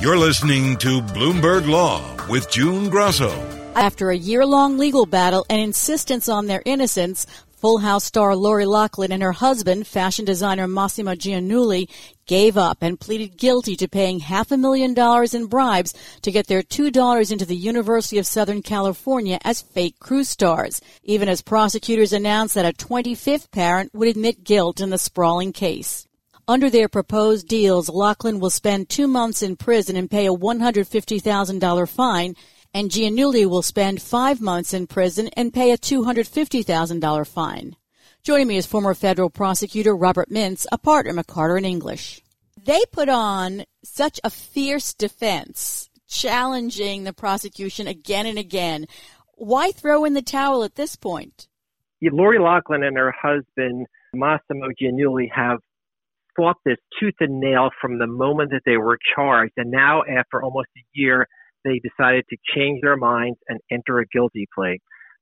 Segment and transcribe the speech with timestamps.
[0.00, 3.32] You're listening to Bloomberg Law with June Grasso.
[3.74, 8.64] After a year long legal battle and insistence on their innocence, Full House star Lori
[8.64, 11.88] Loughlin and her husband, fashion designer Mossimo Giannulli,
[12.26, 16.46] gave up and pleaded guilty to paying half a million dollars in bribes to get
[16.46, 21.42] their two daughters into the University of Southern California as fake cruise stars, even as
[21.42, 26.07] prosecutors announced that a 25th parent would admit guilt in the sprawling case.
[26.48, 31.88] Under their proposed deals, Loughlin will spend two months in prison and pay a $150,000
[31.90, 32.34] fine,
[32.72, 37.76] and Giannulli will spend five months in prison and pay a $250,000 fine.
[38.22, 42.22] Joining me is former federal prosecutor Robert Mintz, a partner McCarter and English.
[42.64, 48.86] They put on such a fierce defense, challenging the prosecution again and again.
[49.34, 51.46] Why throw in the towel at this point?
[52.00, 55.58] Yeah, Lori Loughlin and her husband, Mossimo Giannulli, have
[56.38, 59.54] fought this tooth and nail from the moment that they were charged.
[59.56, 61.26] And now, after almost a year,
[61.64, 64.78] they decided to change their minds and enter a guilty plea.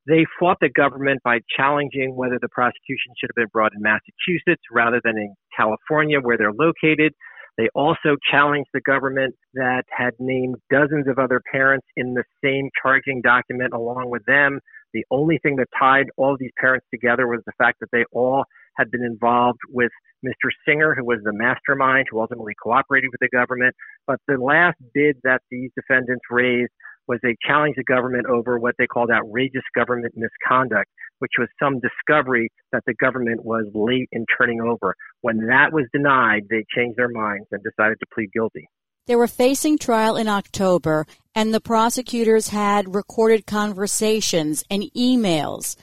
[0.06, 4.62] They fought the government by challenging whether the prosecution should have been brought in Massachusetts
[4.70, 7.12] rather than in California, where they're located.
[7.58, 12.68] They also challenged the government that had named dozens of other parents in the same
[12.80, 14.60] charging document along with them.
[14.92, 18.44] The only thing that tied all these parents together was the fact that they all
[18.76, 19.90] had been involved with
[20.24, 20.50] Mr.
[20.66, 23.74] Singer, who was the mastermind who ultimately cooperated with the government.
[24.06, 26.72] But the last bid that these defendants raised
[27.06, 31.80] was they challenged the government over what they called outrageous government misconduct, which was some
[31.80, 34.94] discovery that the government was late in turning over.
[35.20, 38.68] When that was denied, they changed their minds and decided to plead guilty.
[39.06, 45.76] They were facing trial in October, and the prosecutors had recorded conversations and emails.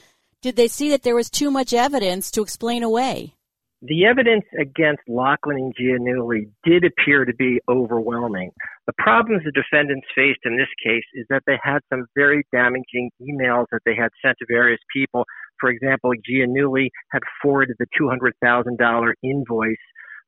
[0.43, 3.33] Did they see that there was too much evidence to explain away?
[3.81, 8.51] The evidence against Loughlin and Giannulli did appear to be overwhelming.
[8.85, 13.09] The problems the defendants faced in this case is that they had some very damaging
[13.21, 15.23] emails that they had sent to various people.
[15.61, 19.77] For example, Giannulli had forwarded the $200,000 invoice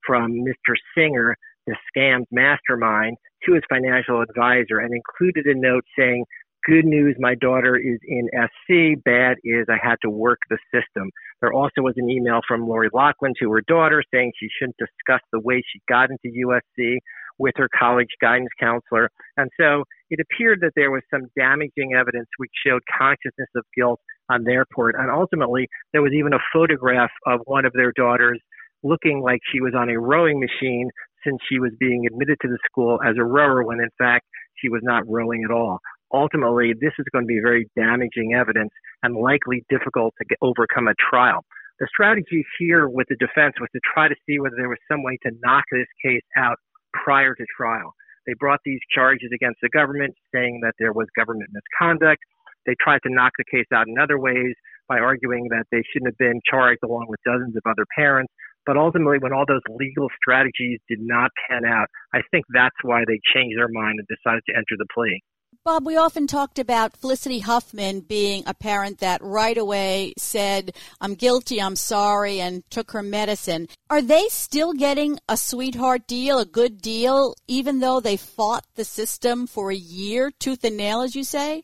[0.08, 0.76] from Mr.
[0.96, 1.36] Singer,
[1.68, 6.24] the scammed mastermind, to his financial advisor and included a note saying,
[6.66, 9.00] Good news, my daughter is in SC.
[9.06, 11.12] Bad is I had to work the system.
[11.40, 15.22] There also was an email from Lori Loughlin to her daughter saying she shouldn't discuss
[15.32, 16.98] the way she got into USC
[17.38, 19.12] with her college guidance counselor.
[19.38, 24.00] And so it appeared that there was some damaging evidence which showed consciousness of guilt
[24.32, 24.96] on their part.
[24.98, 28.42] And ultimately, there was even a photograph of one of their daughters
[28.82, 30.90] looking like she was on a rowing machine
[31.24, 34.26] since she was being admitted to the school as a rower when in fact
[34.58, 35.80] she was not rowing at all
[36.14, 38.72] ultimately this is going to be very damaging evidence
[39.04, 41.44] and likely difficult to get, overcome at trial.
[41.80, 45.04] The strategy here with the defense was to try to see whether there was some
[45.04, 46.58] way to knock this case out
[46.94, 47.94] prior to trial.
[48.26, 52.24] They brought these charges against the government, saying that there was government misconduct.
[52.66, 54.56] They tried to knock the case out in other ways
[54.88, 58.34] by arguing that they shouldn't have been charged along with dozens of other parents.
[58.66, 63.04] But ultimately, when all those legal strategies did not pan out, I think that's why
[63.06, 65.22] they changed their mind and decided to enter the plea.
[65.66, 71.16] Bob, we often talked about Felicity Huffman being a parent that right away said, I'm
[71.16, 73.70] guilty, I'm sorry, and took her medicine.
[73.90, 78.84] Are they still getting a sweetheart deal, a good deal, even though they fought the
[78.84, 81.64] system for a year, tooth and nail, as you say?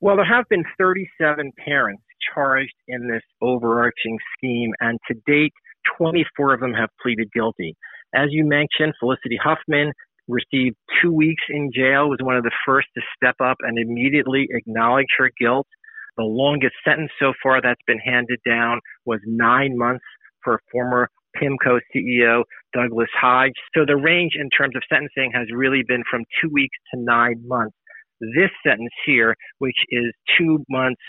[0.00, 5.52] Well, there have been 37 parents charged in this overarching scheme, and to date,
[5.98, 7.74] 24 of them have pleaded guilty.
[8.14, 9.92] As you mentioned, Felicity Huffman
[10.30, 14.48] received two weeks in jail, was one of the first to step up and immediately
[14.50, 15.66] acknowledge her guilt.
[16.16, 20.04] The longest sentence so far that's been handed down was nine months
[20.42, 22.42] for former PIMCO CEO
[22.72, 23.52] Douglas Hodge.
[23.74, 27.42] So the range in terms of sentencing has really been from two weeks to nine
[27.46, 27.76] months.
[28.20, 31.00] This sentence here, which is two months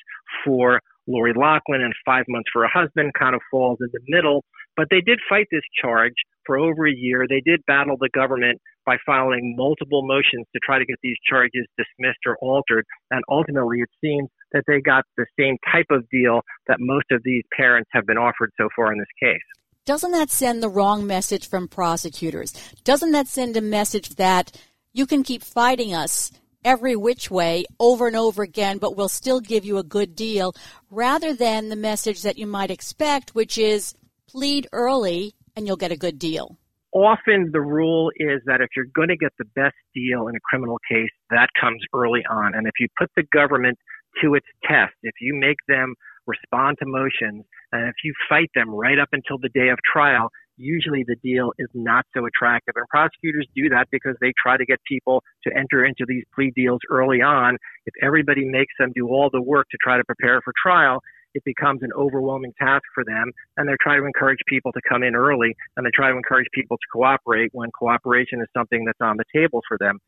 [0.46, 4.44] for Lori Loughlin and five months for her husband, kind of falls in the middle.
[4.78, 6.14] But they did fight this charge
[6.52, 7.26] for over a year.
[7.30, 11.66] They did battle the government by filing multiple motions to try to get these charges
[11.78, 12.86] dismissed or altered.
[13.10, 17.22] And ultimately, it seems that they got the same type of deal that most of
[17.24, 19.40] these parents have been offered so far in this case.
[19.86, 22.54] Doesn't that send the wrong message from prosecutors?
[22.84, 24.52] Doesn't that send a message that
[24.92, 26.34] you can keep fighting us
[26.66, 30.54] every which way over and over again, but we'll still give you a good deal,
[30.90, 33.96] rather than the message that you might expect, which is
[34.28, 36.58] plead early and you'll get a good deal?
[36.94, 40.40] Often the rule is that if you're going to get the best deal in a
[40.50, 42.54] criminal case, that comes early on.
[42.54, 43.78] And if you put the government
[44.22, 45.96] to its test, if you make them
[46.28, 50.30] respond to motions, and if you fight them right up until the day of trial,
[50.58, 52.74] usually the deal is not so attractive.
[52.76, 56.52] And prosecutors do that because they try to get people to enter into these plea
[56.56, 57.58] deals early on.
[57.86, 61.02] If everybody makes them do all the work to try to prepare for trial,
[61.34, 63.32] it becomes an overwhelming task for them.
[63.58, 66.48] And they try to encourage people to come in early and they try to encourage
[66.54, 70.00] people to cooperate when cooperation is something that's on the table for them.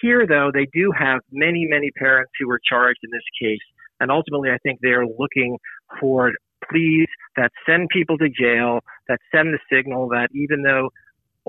[0.00, 3.64] Here, though, they do have many, many parents who were charged in this case.
[4.00, 5.58] And ultimately, I think they're looking
[6.00, 6.32] for
[6.70, 7.06] pleas
[7.36, 10.90] that send people to jail, that send the signal that even though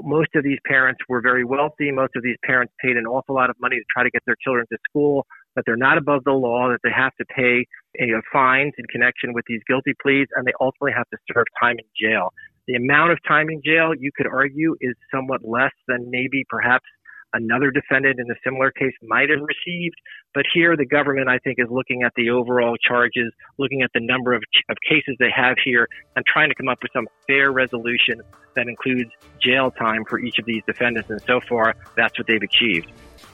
[0.04, 3.50] most of these parents were very wealthy, most of these parents paid an awful lot
[3.50, 5.26] of money to try to get their children to school,
[5.56, 7.66] that they're not above the law, that they have to pay
[8.08, 11.76] know, fines in connection with these guilty pleas, and they ultimately have to serve time
[11.80, 12.34] in jail.
[12.68, 16.86] The amount of time in jail, you could argue, is somewhat less than maybe perhaps
[17.34, 19.96] another defendant in a similar case might have received.
[20.34, 24.02] But here, the government, I think, is looking at the overall charges, looking at the
[24.02, 27.52] number of, of cases they have here, and trying to come up with some fair
[27.52, 28.22] resolution
[28.56, 29.12] that includes
[29.42, 31.10] jail time for each of these defendants.
[31.10, 32.92] And so far, that's what they've achieved.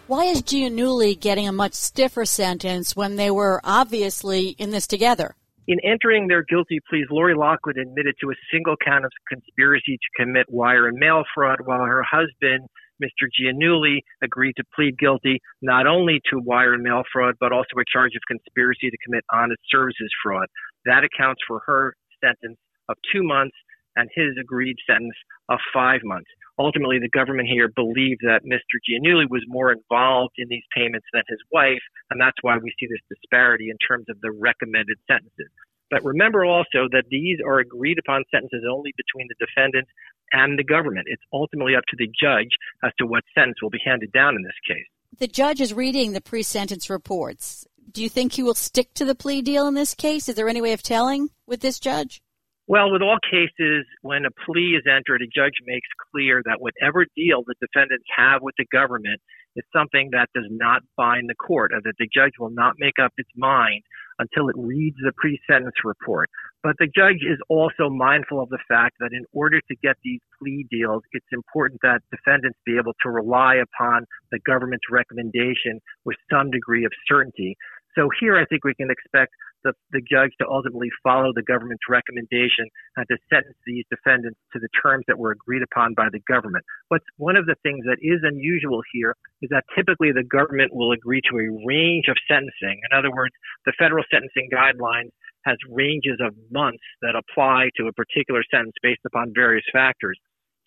[0.08, 5.36] Why is Giannulli getting a much stiffer sentence when they were obviously in this together?
[5.68, 10.24] In entering their guilty pleas, Lori Loughlin admitted to a single count of conspiracy to
[10.24, 12.68] commit wire and mail fraud, while her husband
[13.02, 13.28] Mr.
[13.28, 17.92] Giannulli agreed to plead guilty not only to wire and mail fraud, but also a
[17.92, 20.48] charge of conspiracy to commit honest services fraud.
[20.86, 22.58] That accounts for her sentence
[22.90, 23.56] of two months
[23.96, 25.16] and his agreed sentence
[25.50, 26.30] of five months.
[26.60, 28.78] Ultimately, the government here believed that Mr.
[28.86, 32.88] Giannulli was more involved in these payments than his wife, and that's why we see
[32.88, 35.50] this disparity in terms of the recommended sentences.
[35.90, 39.88] But remember also that these are agreed upon sentences only between the defendant
[40.32, 41.08] and the government.
[41.10, 42.50] It's ultimately up to the judge
[42.84, 44.86] as to what sentence will be handed down in this case.
[45.20, 47.68] The judge is reading the pre sentence reports.
[47.92, 50.30] Do you think he will stick to the plea deal in this case?
[50.30, 52.22] Is there any way of telling with this judge?
[52.68, 57.06] Well, with all cases, when a plea is entered, a judge makes clear that whatever
[57.18, 59.20] deal the defendants have with the government
[59.58, 62.98] is something that does not bind the court, or that the judge will not make
[63.04, 63.84] up its mind
[64.22, 66.30] until it reads the pre-sentence report.
[66.64, 70.20] But the judge is also mindful of the fact that in order to get these
[70.38, 76.18] plea deals, it's important that defendants be able to rely upon the government's recommendation with
[76.32, 77.58] some degree of certainty.
[77.96, 79.34] So here I think we can expect
[79.64, 82.66] the, the judge to ultimately follow the government's recommendation
[82.98, 86.66] and to sentence these defendants to the terms that were agreed upon by the government.
[86.90, 90.92] What's one of the things that is unusual here is that typically the government will
[90.92, 92.82] agree to a range of sentencing.
[92.90, 93.34] In other words,
[93.66, 95.12] the federal sentencing guidelines
[95.46, 100.18] has ranges of months that apply to a particular sentence based upon various factors.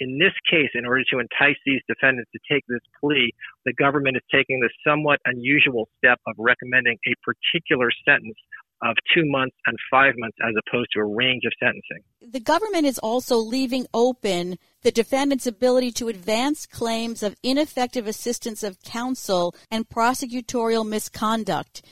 [0.01, 3.33] In this case, in order to entice these defendants to take this plea,
[3.65, 8.37] the government is taking the somewhat unusual step of recommending a particular sentence
[8.83, 12.03] of two months and five months as opposed to a range of sentencing.
[12.21, 18.63] The government is also leaving open the defendant's ability to advance claims of ineffective assistance
[18.63, 21.83] of counsel and prosecutorial misconduct.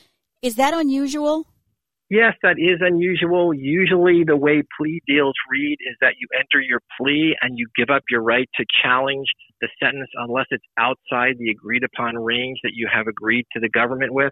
[0.41, 1.47] Is that unusual?
[2.13, 3.55] Yes, that is unusual.
[3.55, 7.89] Usually, the way plea deals read is that you enter your plea and you give
[7.89, 9.25] up your right to challenge
[9.61, 13.69] the sentence unless it's outside the agreed upon range that you have agreed to the
[13.69, 14.31] government with.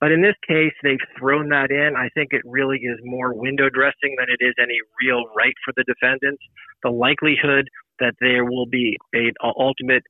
[0.00, 1.94] But in this case, they've thrown that in.
[1.96, 5.72] I think it really is more window dressing than it is any real right for
[5.76, 6.42] the defendants.
[6.82, 7.68] The likelihood
[8.00, 10.02] that there will be an ultimate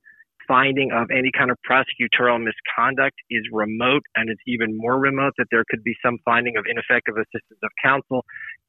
[0.47, 5.47] finding of any kind of prosecutorial misconduct is remote, and it's even more remote that
[5.51, 8.25] there could be some finding of ineffective assistance of counsel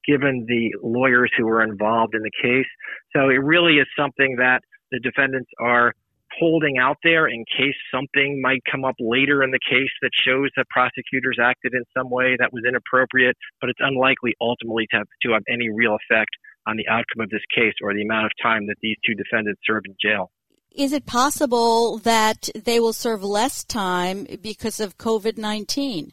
[0.07, 2.69] given the lawyers who were involved in the case.
[3.17, 4.61] So it really is something that
[4.93, 5.93] the defendants are
[6.39, 10.51] holding out there in case something might come up later in the case that shows
[10.57, 15.07] that prosecutors acted in some way that was inappropriate, but it's unlikely ultimately to have,
[15.23, 16.31] to have any real effect
[16.67, 19.61] on the outcome of this case or the amount of time that these two defendants
[19.65, 20.31] serve in jail.
[20.75, 26.13] Is it possible that they will serve less time because of COVID 19?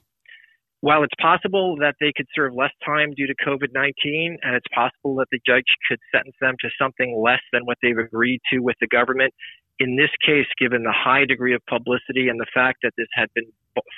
[0.81, 4.67] While it's possible that they could serve less time due to COVID 19, and it's
[4.73, 8.59] possible that the judge could sentence them to something less than what they've agreed to
[8.59, 9.33] with the government,
[9.81, 13.29] in this case, given the high degree of publicity and the fact that this had
[13.33, 13.51] been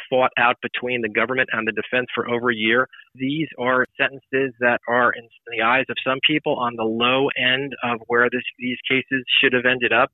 [0.09, 4.53] fought out between the government and the defense for over a year, these are sentences
[4.61, 8.43] that are, in the eyes of some people, on the low end of where this,
[8.59, 10.09] these cases should have ended up.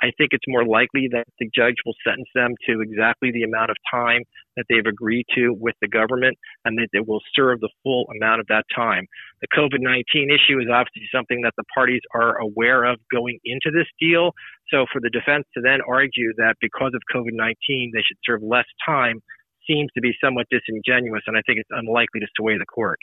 [0.00, 3.70] I think it's more likely that the judge will sentence them to exactly the amount
[3.70, 4.22] of time
[4.56, 8.40] that they've agreed to with the government and that they will serve the full amount
[8.40, 9.06] of that time.
[9.40, 13.70] The COVID 19 issue is obviously something that the parties are aware of going into
[13.72, 14.32] this deal.
[14.70, 18.42] So for the defense to then argue that because of COVID 19 they should serve
[18.42, 19.20] less time
[19.68, 22.98] seems to be somewhat disingenuous, and I think it's unlikely to sway the court.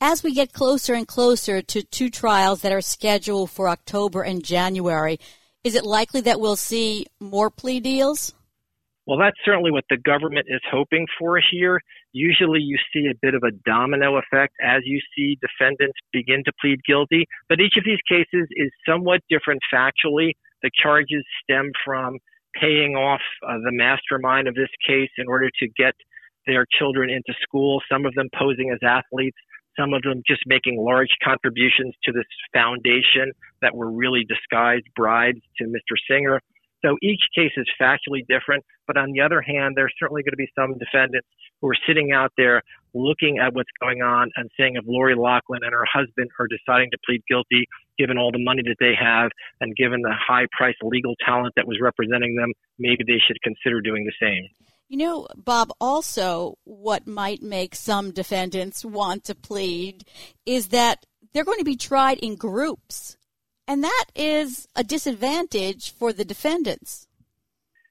[0.00, 4.42] As we get closer and closer to two trials that are scheduled for October and
[4.42, 5.18] January,
[5.64, 8.32] is it likely that we'll see more plea deals?
[9.06, 11.80] Well, that's certainly what the government is hoping for here.
[12.12, 16.52] Usually you see a bit of a domino effect as you see defendants begin to
[16.60, 20.32] plead guilty, but each of these cases is somewhat different factually.
[20.62, 22.18] The charges stem from
[22.54, 25.94] paying off uh, the mastermind of this case in order to get
[26.46, 29.36] their children into school, some of them posing as athletes,
[29.80, 33.32] some of them just making large contributions to this foundation
[33.62, 35.96] that were really disguised bribes to Mr.
[36.08, 36.40] Singer.
[36.84, 40.36] So each case is factually different, but on the other hand, there's certainly going to
[40.36, 41.28] be some defendants
[41.60, 42.62] who are sitting out there
[42.94, 46.90] looking at what's going on and saying if Lori Loughlin and her husband are deciding
[46.90, 47.66] to plead guilty,
[47.98, 51.66] given all the money that they have and given the high priced legal talent that
[51.66, 54.48] was representing them, maybe they should consider doing the same.
[54.90, 60.04] You know, Bob, also what might make some defendants want to plead
[60.44, 63.16] is that they're going to be tried in groups.
[63.68, 67.06] And that is a disadvantage for the defendants.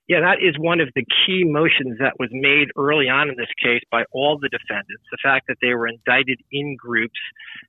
[0.10, 3.54] Yeah, that is one of the key motions that was made early on in this
[3.64, 5.06] case by all the defendants.
[5.10, 7.20] The fact that they were indicted in groups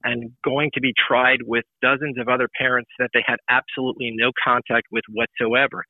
[0.03, 4.33] and going to be tried with dozens of other parents that they had absolutely no
[4.43, 5.85] contact with whatsoever.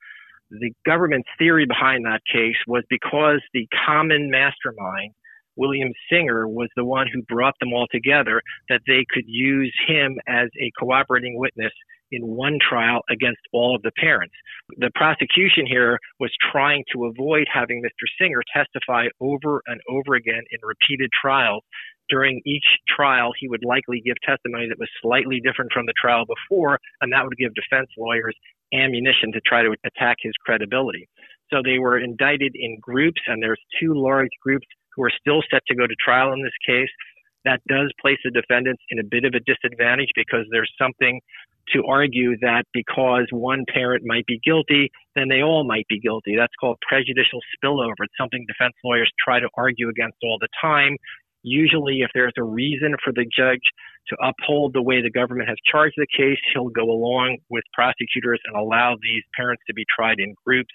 [0.50, 5.14] The government's theory behind that case was because the common mastermind,
[5.54, 10.19] William Singer, was the one who brought them all together, that they could use him
[10.26, 11.73] as a cooperating witness
[12.11, 14.35] in one trial against all of the parents.
[14.78, 18.07] The prosecution here was trying to avoid having Mr.
[18.21, 21.62] Singer testify over and over again in repeated trials.
[22.09, 26.25] During each trial, he would likely give testimony that was slightly different from the trial
[26.26, 28.35] before, and that would give defense lawyers
[28.72, 31.08] ammunition to try to attack his credibility.
[31.52, 35.62] So they were indicted in groups, and there's two large groups who are still set
[35.66, 36.88] to go to trial in this case.
[37.44, 41.20] That does place the defendants in a bit of a disadvantage because there's something
[41.72, 46.36] to argue that because one parent might be guilty, then they all might be guilty.
[46.36, 47.94] That's called prejudicial spillover.
[48.00, 50.96] It's something defense lawyers try to argue against all the time.
[51.42, 53.64] Usually, if there's a reason for the judge
[54.09, 58.40] to uphold the way the government has charged the case, he'll go along with prosecutors
[58.44, 60.73] and allow these parents to be tried in groups.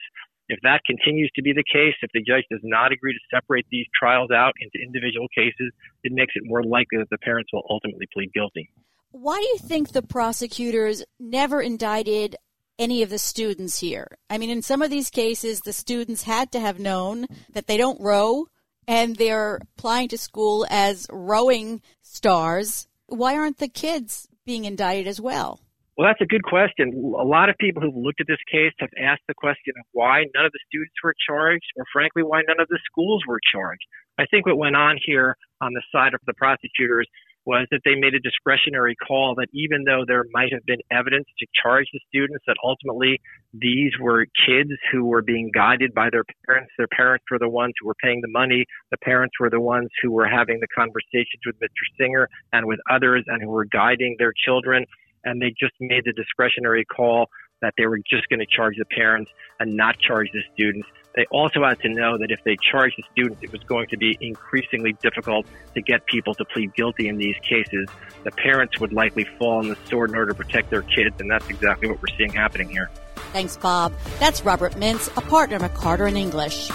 [0.47, 3.65] If that continues to be the case, if the judge does not agree to separate
[3.71, 5.71] these trials out into individual cases,
[6.03, 8.69] it makes it more likely that the parents will ultimately plead guilty.
[9.11, 12.35] Why do you think the prosecutors never indicted
[12.77, 14.07] any of the students here?
[14.29, 17.77] I mean, in some of these cases, the students had to have known that they
[17.77, 18.45] don't row
[18.87, 22.87] and they're applying to school as rowing stars.
[23.07, 25.59] Why aren't the kids being indicted as well?
[25.97, 26.91] Well, that's a good question.
[27.17, 30.25] A lot of people who've looked at this case have asked the question of why
[30.35, 33.85] none of the students were charged, or frankly, why none of the schools were charged.
[34.17, 37.07] I think what went on here on the side of the prosecutors
[37.45, 41.25] was that they made a discretionary call that even though there might have been evidence
[41.39, 43.21] to charge the students, that ultimately
[43.53, 46.71] these were kids who were being guided by their parents.
[46.77, 48.65] Their parents were the ones who were paying the money.
[48.91, 51.85] The parents were the ones who were having the conversations with Mr.
[51.99, 54.85] Singer and with others and who were guiding their children.
[55.23, 57.27] And they just made the discretionary call
[57.61, 60.87] that they were just going to charge the parents and not charge the students.
[61.15, 63.97] They also had to know that if they charged the students, it was going to
[63.97, 67.87] be increasingly difficult to get people to plead guilty in these cases.
[68.23, 71.31] The parents would likely fall on the sword in order to protect their kids, and
[71.31, 72.89] that's exactly what we're seeing happening here.
[73.31, 73.93] Thanks, Bob.
[74.19, 76.69] That's Robert Mintz, a partner at McCarter and English.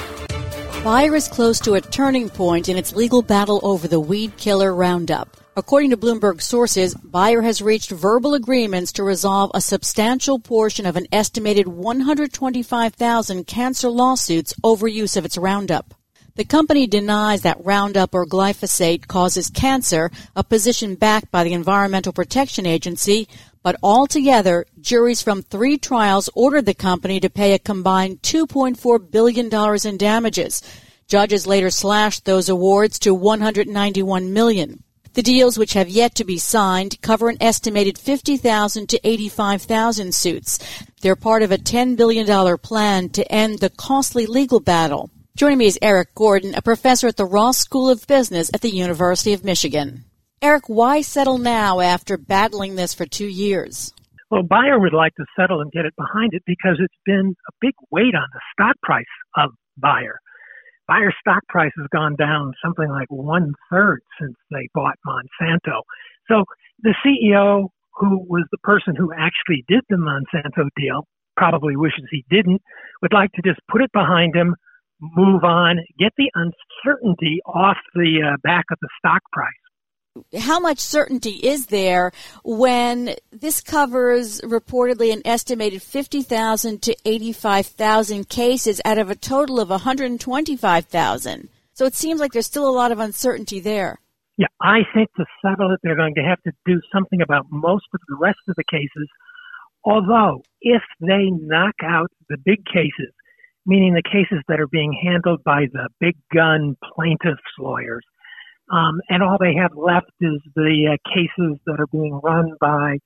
[0.82, 4.74] Bayer is close to a turning point in its legal battle over the weed killer
[4.74, 5.36] Roundup.
[5.56, 10.94] According to Bloomberg sources, Bayer has reached verbal agreements to resolve a substantial portion of
[10.94, 15.92] an estimated 125,000 cancer lawsuits over use of its Roundup.
[16.36, 22.12] The company denies that Roundup or glyphosate causes cancer, a position backed by the Environmental
[22.12, 23.26] Protection Agency,
[23.64, 29.52] but altogether, juries from three trials ordered the company to pay a combined $2.4 billion
[29.84, 30.62] in damages.
[31.08, 34.84] Judges later slashed those awards to 191 million.
[35.14, 40.60] The deals, which have yet to be signed, cover an estimated 50,000 to 85,000 suits.
[41.00, 45.10] They're part of a $10 billion plan to end the costly legal battle.
[45.34, 48.70] Joining me is Erik Gordon, a professor at the Ross School of Business at the
[48.70, 50.04] University of Michigan.
[50.42, 53.92] Erik, why settle now after battling this for two years?
[54.30, 57.52] Well, Bayer would like to settle and get it behind it because it's been a
[57.60, 59.04] big weight on the stock price
[59.36, 60.20] of Bayer.
[60.90, 65.82] Bayer stock price has gone down something like one third since they bought Monsanto.
[66.26, 66.44] So
[66.82, 71.06] the CEO, who was the person who actually did the Monsanto deal,
[71.36, 72.60] probably wishes he didn't,
[73.02, 74.56] would like to just put it behind him,
[75.00, 79.52] move on, get the uncertainty off the uh, back of the stock price
[80.38, 82.12] how much certainty is there
[82.44, 89.70] when this covers reportedly an estimated 50,000 to 85,000 cases out of a total of
[89.70, 91.48] 125,000?
[91.74, 94.00] So it seems like there's still a lot of uncertainty there.
[94.36, 97.86] Yeah, I think to settle it, they're going to have to do something about most
[97.94, 99.08] of the rest of the cases.
[99.84, 103.12] Although, if they knock out the big cases,
[103.64, 108.04] meaning the cases that are being handled by the big gun plaintiffs' lawyers,
[108.70, 112.98] um, and all they have left is the uh, cases that are being run by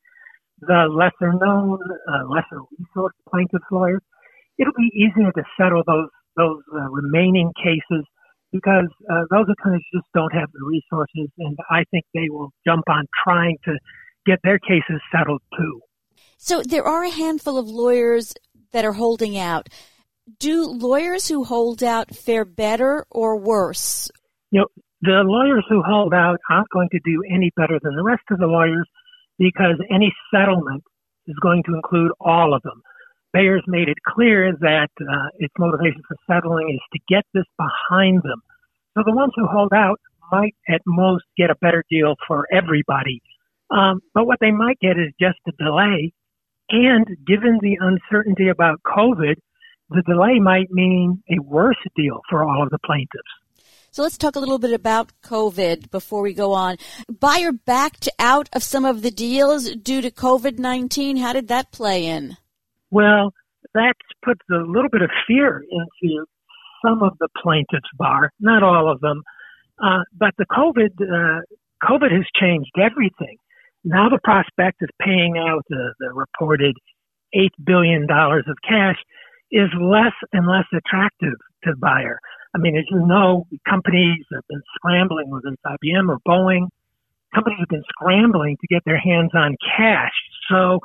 [0.61, 1.79] the lesser known,
[2.09, 4.03] uh, lesser resource plaintiffs lawyers.
[4.59, 8.05] It'll be easier to settle those those uh, remaining cases
[8.53, 12.85] because uh, those attorneys just don't have the resources, and I think they will jump
[12.89, 13.73] on trying to
[14.27, 15.81] get their cases settled too.
[16.37, 18.35] So there are a handful of lawyers
[18.73, 19.69] that are holding out.
[20.39, 24.11] Do lawyers who hold out fare better or worse?
[24.51, 24.67] You know,
[25.05, 28.39] the lawyers who hold out aren't going to do any better than the rest of
[28.39, 28.89] the lawyers
[29.39, 30.83] because any settlement
[31.27, 32.81] is going to include all of them.
[33.35, 38.23] Bayer's made it clear that uh, its motivation for settling is to get this behind
[38.23, 38.41] them.
[38.97, 40.01] So the ones who hold out
[40.33, 43.21] might at most get a better deal for everybody.
[43.71, 46.15] Um, but what they might get is just a delay.
[46.71, 49.35] And given the uncertainty about COVID,
[49.91, 53.44] the delay might mean a worse deal for all of the plaintiffs.
[53.95, 56.79] So let's talk a little bit about COVID before we go on.
[57.21, 61.19] Bayer backed out of some of the deals due to COVID 19.
[61.19, 62.37] How did that play in?
[62.91, 63.33] Well,
[63.73, 66.27] that puts a little bit of fear into
[66.85, 69.23] some of the plaintiffs' bar, not all of them.
[69.81, 71.43] Uh, but the COVID, uh,
[71.89, 73.37] COVID has changed everything.
[73.85, 76.75] Now the prospect of paying out the, the reported
[77.33, 78.97] $8 billion of cash
[79.53, 82.19] is less and less attractive to Bayer.
[82.55, 86.69] I mean, as you know, companies have been scrambling, whether it's IBM or Boeing,
[87.35, 90.15] companies have been scrambling to get their hands on cash.
[90.49, 90.79] So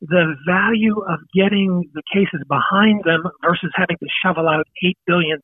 [0.00, 5.38] the value of getting the cases behind them versus having to shovel out $8 billion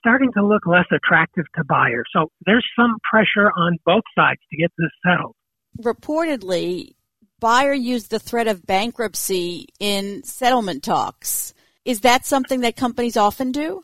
[0.00, 2.04] starting to look less attractive to buyers.
[2.12, 5.34] So there's some pressure on both sides to get this settled.
[5.80, 6.94] Reportedly,
[7.40, 11.54] Bayer used the threat of bankruptcy in settlement talks.
[11.84, 13.82] Is that something that companies often do?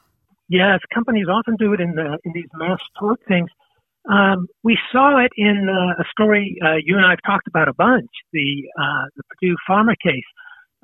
[0.51, 3.49] Yes, companies often do it in the, in these mass tort things.
[4.11, 7.69] Um, we saw it in uh, a story uh, you and I have talked about
[7.69, 10.25] a bunch, the uh, the Purdue Pharma case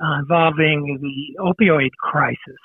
[0.00, 2.60] uh, involving the opioid crisis.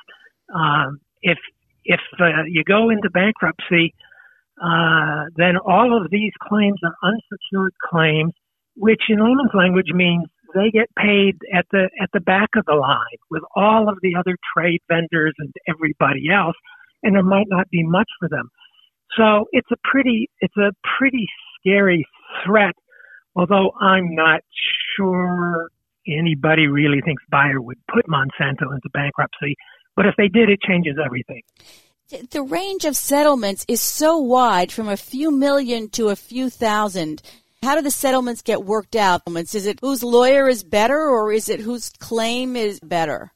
[0.53, 1.39] Um, if
[1.85, 3.95] if uh, you go into bankruptcy,
[4.61, 8.33] uh, then all of these claims are unsecured claims,
[8.75, 12.75] which in layman's language means they get paid at the at the back of the
[12.75, 16.57] line with all of the other trade vendors and everybody else
[17.03, 18.49] and there might not be much for them.
[19.17, 21.27] So it's a pretty, it's a pretty
[21.59, 22.05] scary
[22.45, 22.75] threat,
[23.35, 24.41] although I'm not
[24.95, 25.69] sure
[26.07, 29.55] anybody really thinks Bayer would put Monsanto into bankruptcy.
[29.95, 31.41] But if they did, it changes everything.
[32.31, 37.21] The range of settlements is so wide from a few million to a few thousand.
[37.63, 39.21] How do the settlements get worked out?
[39.27, 43.31] Is it whose lawyer is better or is it whose claim is better?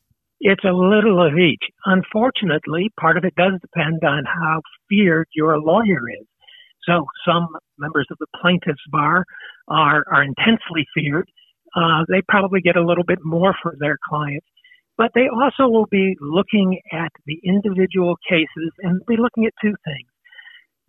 [0.48, 1.64] It's a little of each.
[1.86, 6.28] Unfortunately, part of it does depend on how feared your lawyer is.
[6.88, 7.48] So some
[7.80, 9.26] members of the plaintiff's bar
[9.68, 11.28] are, are intensely feared.
[11.76, 14.46] Uh, they probably get a little bit more for their clients,
[15.00, 19.74] but they also will be looking at the individual cases and be looking at two
[19.84, 20.10] things.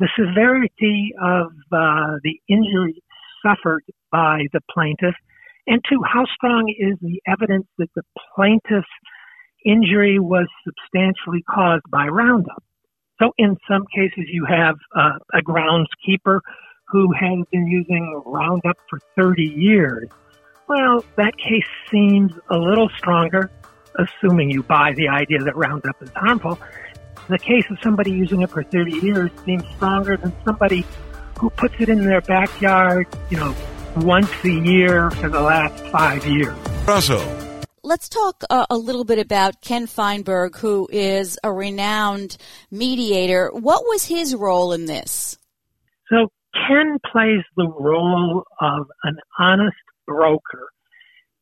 [0.01, 3.03] The severity of uh, the injury
[3.43, 5.15] suffered by the plaintiff,
[5.67, 8.03] and two, how strong is the evidence that the
[8.37, 8.87] plaintiff's
[9.67, 12.63] injury was substantially caused by Roundup.
[13.21, 16.41] So in some cases, you have uh, a groundskeeper
[16.89, 20.09] who has been using Roundup for 30 years.
[20.69, 23.51] Well, that case seems a little stronger,
[23.97, 26.59] assuming you buy the idea that Roundup is harmful.
[27.29, 30.85] The case of somebody using it for 30 years seems stronger than somebody
[31.39, 33.55] who puts it in their backyard, you know,
[33.97, 36.57] once a year for the last five years.
[36.87, 37.46] Russell
[37.87, 42.37] let's talk uh, a little bit about Ken Feinberg, who is a renowned
[42.71, 43.49] mediator.
[43.53, 45.39] What was his role in this?
[46.11, 46.29] So,
[46.67, 50.69] Ken plays the role of an honest broker.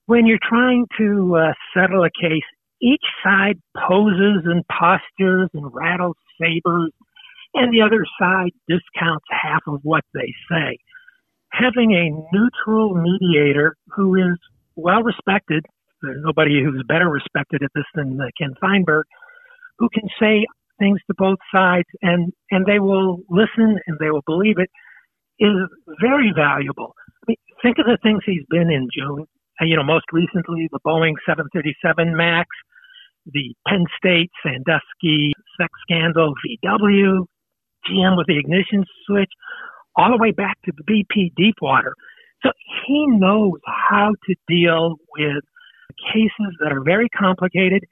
[0.07, 2.44] When you're trying to uh, settle a case,
[2.83, 6.92] each side poses and postures and rattles sabers,
[7.54, 10.76] and the other side discounts half of what they say.
[11.52, 14.38] Having a neutral mediator who is
[14.76, 15.64] well respected
[16.04, 19.06] there's nobody who's better respected at this than uh, Ken Feinberg,
[19.78, 20.46] who can say
[20.78, 24.70] things to both sides and, and they will listen and they will believe it
[25.38, 25.56] is
[26.00, 26.94] very valuable.
[27.22, 29.26] I mean, think of the things he's been in, June.
[29.60, 32.48] You know, most recently, the Boeing 737 MAX,
[33.26, 37.24] the Penn State Sandusky sex scandal, VW,
[37.88, 39.30] GM with the ignition switch,
[39.96, 41.94] all the way back to the BP Deepwater.
[42.42, 42.50] So
[42.86, 45.44] he knows how to deal with
[46.12, 47.85] cases that are very complicated,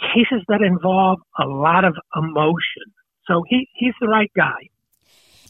[0.00, 2.92] cases that involve a lot of emotion.
[3.26, 4.68] So he, he's the right guy.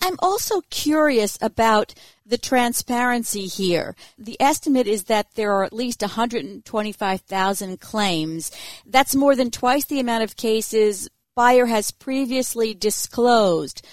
[0.00, 1.94] I'm also curious about
[2.24, 3.96] the transparency here.
[4.16, 8.52] The estimate is that there are at least 125,000 claims.
[8.86, 13.86] That's more than twice the amount of cases Bayer has previously disclosed.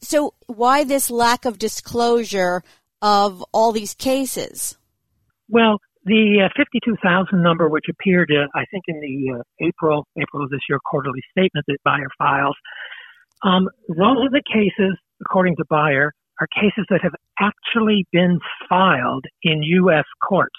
[0.00, 2.62] So why this lack of disclosure
[3.02, 4.76] of all these cases?
[5.48, 10.44] Well, the uh, 52,000 number, which appeared, uh, I think, in the uh, April April
[10.44, 12.56] of this year quarterly statement that Bayer files,
[13.42, 18.38] um, those are the cases, according to Bayer, are cases that have actually been
[18.68, 20.04] filed in U.S.
[20.26, 20.56] courts.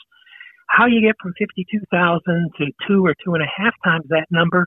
[0.70, 4.66] How you get from 52,000 to two or two and a half times that number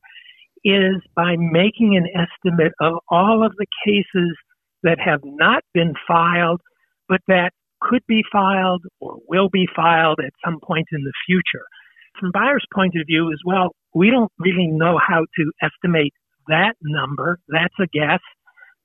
[0.64, 4.36] is by making an estimate of all of the cases
[4.82, 6.60] that have not been filed,
[7.08, 11.64] but that could be filed or will be filed at some point in the future.
[12.18, 16.12] From Bayer's point of view as well, we don't really know how to estimate
[16.48, 17.38] that number.
[17.48, 18.20] That's a guess.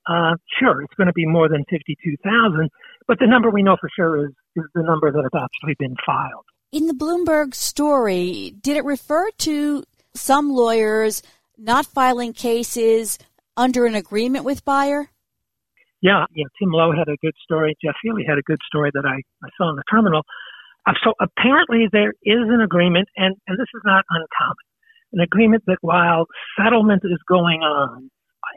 [0.08, 2.70] Uh, sure, it's going to be more than 52,000,
[3.08, 5.96] but the number we know for sure is, is the number that has actually been
[6.06, 6.46] filed.
[6.72, 11.22] In the Bloomberg story, did it refer to some lawyers
[11.58, 13.18] not filing cases
[13.56, 15.10] under an agreement with Bayer?
[16.04, 17.76] Yeah, you Tim Loh had a good story.
[17.82, 20.24] Jef Feeley had a good story that I, I saw in the terminal.
[20.86, 24.68] Uh, so apparently there is an agreement, and, and this is not uncommon,
[25.13, 26.26] an agreement that while
[26.60, 28.12] settlement is going on,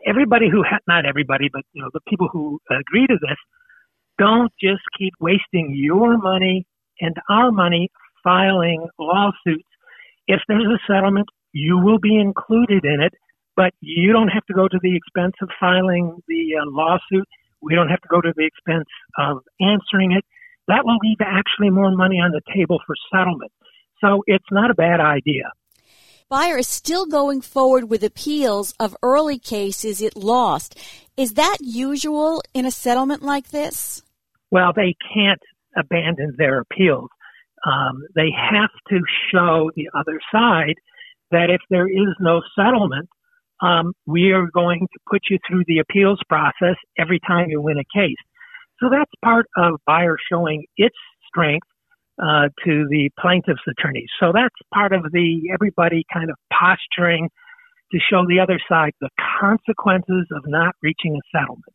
[0.04, 3.38] everybody who, ha- not everybody, but, you know, the people who agree to this,
[4.18, 6.66] don't just keep wasting your money
[7.00, 7.90] and our money
[8.24, 9.70] filing lawsuits.
[10.26, 13.14] If there's a settlement, you will be included in it
[13.56, 17.26] but you don't have to go to the expense of filing the uh, lawsuit.
[17.62, 18.88] We don't have to go to the expense
[19.18, 20.24] of answering it.
[20.68, 23.52] That will leave actually more money on the table for settlement.
[24.00, 25.52] So it's not a bad idea.
[26.28, 30.76] Bayer is still going forward with appeals of early cases it lost.
[31.16, 34.02] Is that usual in a settlement like this?
[34.50, 35.40] Well, they can't
[35.76, 37.10] abandon their appeals.
[37.64, 39.00] Um, they have to
[39.32, 40.74] show the other side
[41.30, 43.08] that if there is no settlement,
[43.60, 47.78] um, we are going to put you through the appeals process every time you win
[47.78, 48.16] a case.
[48.80, 50.96] So that's part of Bayer showing its
[51.28, 51.66] strength
[52.18, 54.08] uh, to the plaintiff's attorneys.
[54.20, 57.30] So that's part of the everybody kind of posturing
[57.92, 61.72] to show the other side the consequences of not reaching a settlement.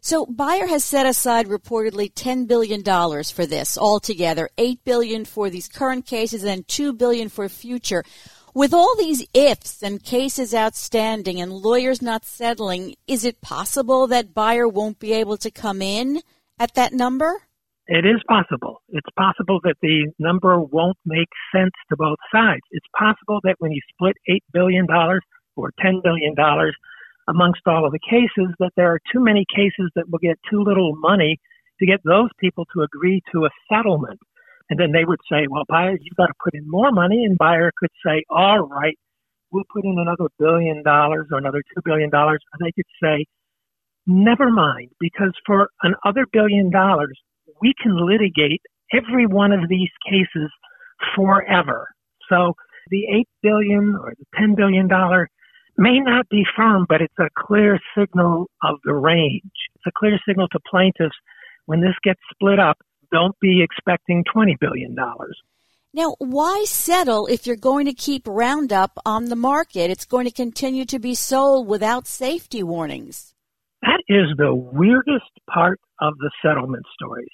[0.00, 2.82] So Bayer has set aside reportedly $10 billion
[3.24, 8.04] for this altogether, 8 billion for these current cases and 2 billion for future.
[8.58, 14.34] With all these ifs and cases outstanding and lawyers not settling, is it possible that
[14.34, 16.22] Bayer won't be able to come in
[16.58, 17.42] at that number?
[17.86, 18.82] It is possible.
[18.88, 22.62] It's possible that the number won't make sense to both sides.
[22.72, 24.88] It's possible that when you split $8 billion
[25.54, 26.34] or $10 billion
[27.28, 30.64] amongst all of the cases, that there are too many cases that will get too
[30.64, 31.38] little money
[31.78, 34.18] to get those people to agree to a settlement.
[34.70, 37.24] And then they would say, well, Bayer, you've got to put in more money.
[37.24, 38.96] And Bayer could say, all right,
[39.50, 42.40] we'll put in another billion dollars or another two billion dollars.
[42.52, 43.24] And they could say,
[44.06, 47.18] never mind, because for another billion dollars,
[47.60, 50.50] we can litigate every one of these cases
[51.16, 51.88] forever.
[52.28, 52.54] So
[52.90, 55.28] the eight billion or the ten billion dollar
[55.76, 59.42] may not be firm, but it's a clear signal of the range.
[59.76, 61.16] It's a clear signal to plaintiffs
[61.66, 62.78] when this gets split up
[63.12, 64.96] don't be expecting $20 billion.
[65.94, 69.90] Now, why settle if you're going to keep Roundup on the market?
[69.90, 73.34] It's going to continue to be sold without safety warnings.
[73.82, 77.28] That is the weirdest part of the settlement story.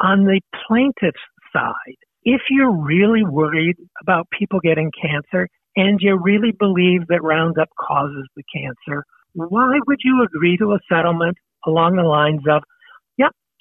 [0.00, 1.18] On the plaintiff's
[1.52, 7.68] side, if you're really worried about people getting cancer and you really believe that Roundup
[7.78, 12.62] causes the cancer, why would you agree to a settlement along the lines of,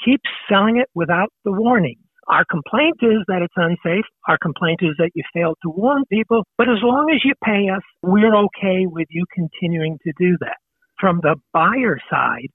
[0.03, 1.97] keep selling it without the warning.
[2.27, 4.05] Our complaint is that it's unsafe.
[4.27, 6.43] Our complaint is that you failed to warn people.
[6.57, 10.57] But as long as you pay us, we're okay with you continuing to do that.
[10.99, 12.49] From the Bayer side,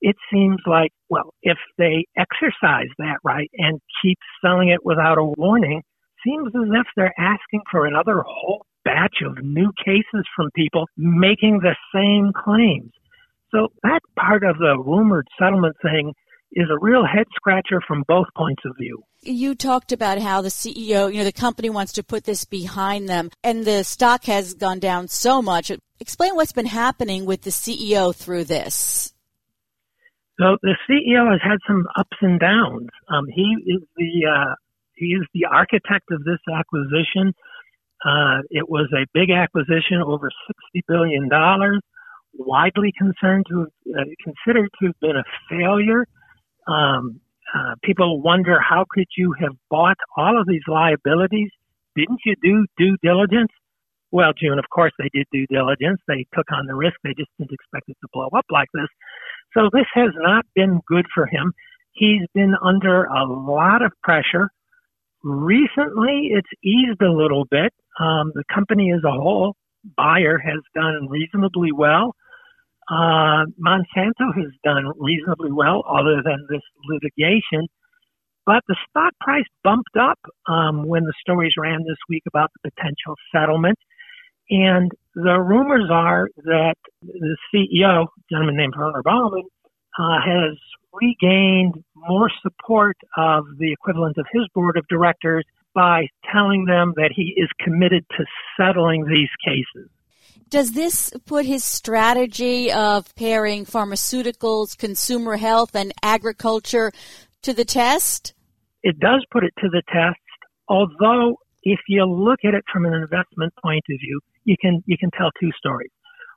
[0.00, 5.24] it seems like, well, if they exercise that right and keep selling it without a
[5.36, 5.82] warning,
[6.24, 11.60] seems as if they're asking for another whole batch of new cases from people making
[11.60, 12.90] the same claims.
[13.50, 16.14] So that part of the rumored settlement thing
[16.52, 19.02] is a real head scratcher from both points of view.
[19.22, 23.08] You talked about how the CEO, you know, the company wants to put this behind
[23.08, 25.70] them and the stock has gone down so much.
[26.00, 29.12] Explain what's been happening with the CEO through this.
[30.40, 32.88] So the CEO has had some ups and downs.
[33.08, 34.54] Um, he is the uh,
[34.94, 37.34] he is the architect of this acquisition.
[38.02, 41.80] Uh, it was a big acquisition, over sixty billion dollars,
[42.32, 46.06] widely concerned to uh, considered to have been a failure.
[46.70, 47.20] Um,
[47.54, 51.50] uh, people wonder how could you have bought all of these liabilities?
[51.96, 53.50] Didn't you do due diligence?
[54.12, 56.00] Well, June, of course they did due diligence.
[56.06, 56.96] They took on the risk.
[57.02, 58.88] They just didn't expect it to blow up like this.
[59.54, 61.52] So this has not been good for him.
[61.92, 64.50] He's been under a lot of pressure.
[65.22, 67.72] Recently, it's eased a little bit.
[67.98, 69.54] Um, the company as a whole,
[69.96, 72.14] Bayer, has done reasonably well.
[72.90, 77.68] Uh, Monsanto has done reasonably well, other than this litigation.
[78.46, 82.70] But the stock price bumped up um, when the stories ran this week about the
[82.70, 83.78] potential settlement.
[84.50, 89.44] And the rumors are that the CEO, gentleman named Werner Baumann,
[89.96, 90.58] uh, has
[90.92, 97.12] regained more support of the equivalent of his board of directors by telling them that
[97.14, 98.24] he is committed to
[98.56, 99.88] settling these cases.
[100.48, 106.92] Does this put his strategy of pairing pharmaceuticals, consumer health, and agriculture
[107.42, 108.34] to the test?
[108.82, 110.18] It does put it to the test,
[110.68, 114.96] although if you look at it from an investment point of view, you can you
[114.98, 115.90] can tell two stories.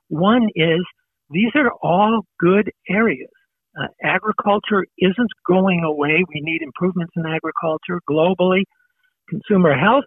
[0.08, 0.84] One is
[1.30, 3.30] these are all good areas.
[3.78, 6.22] Uh, agriculture isn't going away.
[6.28, 8.62] We need improvements in agriculture globally.
[9.28, 10.04] Consumer health,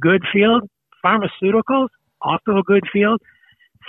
[0.00, 0.62] good field.
[1.04, 1.88] Pharmaceuticals,
[2.20, 3.20] also a good field.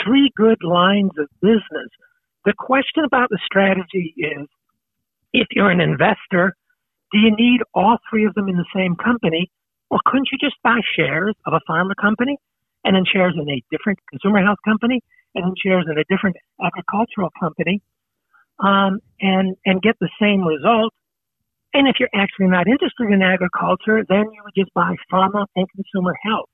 [0.03, 1.89] Three good lines of business.
[2.45, 4.47] The question about the strategy is
[5.33, 6.55] if you're an investor,
[7.11, 9.49] do you need all three of them in the same company?
[9.89, 12.37] Or couldn't you just buy shares of a pharma company
[12.83, 15.01] and then shares in a different consumer health company
[15.35, 17.81] and then shares in a different agricultural company
[18.59, 20.93] um, and, and get the same result?
[21.73, 25.67] And if you're actually not interested in agriculture, then you would just buy pharma and
[25.71, 26.49] consumer health.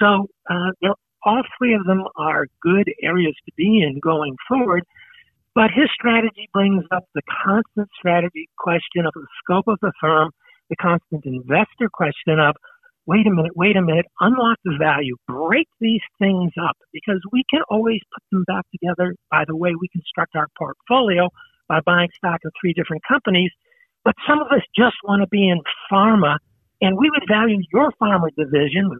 [0.00, 4.84] So uh, all three of them are good areas to be in going forward.
[5.54, 10.30] But his strategy brings up the constant strategy question of the scope of the firm
[10.70, 12.54] the constant investor question of,
[13.06, 17.44] wait a minute, wait a minute, unlock the value, break these things up because we
[17.50, 21.28] can always put them back together by the way we construct our portfolio
[21.68, 23.50] by buying stock in three different companies.
[24.04, 25.60] But some of us just want to be in
[25.92, 26.38] pharma
[26.80, 28.90] and we would value your pharma division,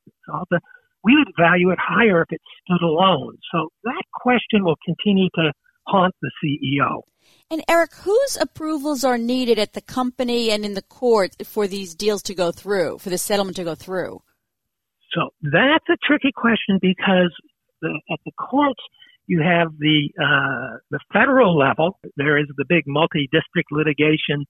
[1.05, 3.37] we would value it higher if it stood alone.
[3.53, 5.53] So that question will continue to
[5.87, 7.03] haunt the CEO.
[7.51, 11.95] And Erik, whose approvals are needed at the company and in the court for these
[11.95, 14.23] deals to go through, for the settlement to go through?
[15.13, 17.33] So that's a tricky question because
[17.81, 18.81] the, at the courts
[19.27, 21.99] you have the uh, the federal level.
[22.17, 24.45] There is the big multi-district litigation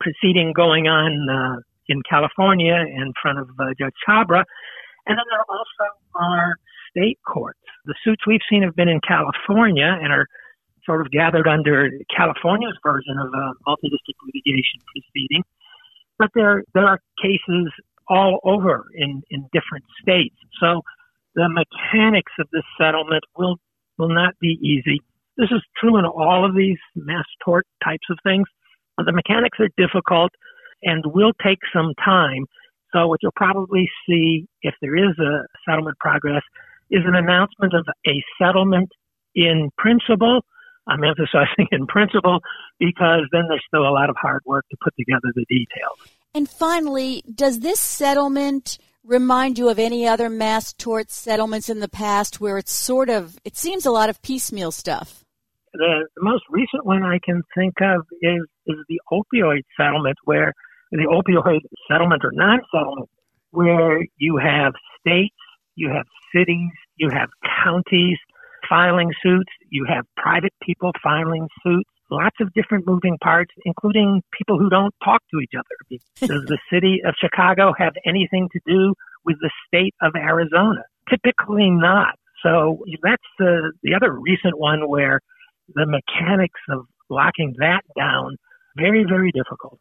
[0.00, 4.44] proceeding going on uh, in California in front of uh, Judge Chhabria,
[5.06, 6.56] and then there are also are
[6.90, 7.58] state courts.
[7.86, 10.26] The suits we've seen have been in California and are
[10.84, 15.42] sort of gathered under California's version of a multi-district litigation proceeding.
[16.18, 17.70] But there, there are cases
[18.08, 20.34] all over in, in different states.
[20.60, 20.82] So
[21.34, 23.56] the mechanics of this settlement will,
[23.98, 25.00] will not be easy.
[25.36, 28.46] This is true in all of these mass tort types of things.
[28.96, 30.32] The mechanics are difficult
[30.82, 32.46] and will take some time.
[32.92, 36.42] So what you'll probably see if there is a settlement progress
[36.90, 38.88] is an announcement of a settlement
[39.34, 40.40] in principle
[40.88, 42.40] I'm emphasizing in principle
[42.80, 45.98] because then there's still a lot of hard work to put together the details.
[46.34, 51.88] And finally, does this settlement remind you of any other mass tort settlements in the
[51.88, 55.24] past where it's sort of, it seems a lot of piecemeal stuff?
[55.72, 60.52] The, the most recent one I can think of is, is the opioid settlement where
[60.90, 63.08] the opioid settlement or non-settlement
[63.50, 65.34] where you have states,
[65.74, 67.28] you have cities, you have
[67.64, 68.18] counties,
[68.68, 69.50] filing suits.
[69.70, 71.88] You have private people filing suits.
[72.10, 76.00] Lots of different moving parts, including people who don't talk to each other.
[76.20, 80.84] Does the city of Chicago have anything to do with the state of Arizona?
[81.10, 82.14] Typically not.
[82.42, 85.20] So that's the, the other recent one where
[85.74, 88.36] the mechanics of locking that down,
[88.76, 89.80] very, very difficult.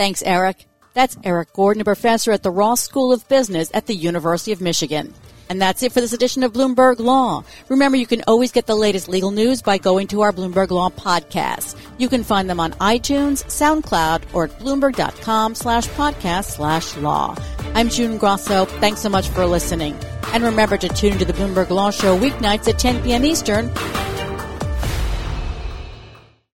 [0.00, 0.64] Thanks, Erik.
[0.94, 4.62] That's Erik Gordon, a professor at the Ross School of Business at the University of
[4.62, 5.12] Michigan.
[5.50, 7.44] And that's it for this edition of Bloomberg Law.
[7.68, 10.88] Remember, you can always get the latest legal news by going to our Bloomberg Law
[10.88, 11.76] podcast.
[11.98, 17.36] You can find them on iTunes, SoundCloud, or at bloomberg.com slash podcast slash law.
[17.74, 18.64] I'm June Grasso.
[18.64, 19.98] Thanks so much for listening.
[20.28, 23.26] And remember to tune into the Bloomberg Law Show weeknights at 10 p.m.
[23.26, 23.70] Eastern